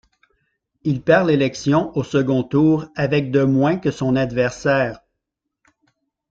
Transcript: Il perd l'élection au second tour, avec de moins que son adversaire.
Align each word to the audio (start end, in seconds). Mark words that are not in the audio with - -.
Il 0.83 1.03
perd 1.03 1.27
l'élection 1.27 1.95
au 1.95 2.03
second 2.03 2.41
tour, 2.41 2.87
avec 2.95 3.29
de 3.29 3.43
moins 3.43 3.77
que 3.77 3.91
son 3.91 4.15
adversaire. 4.15 5.01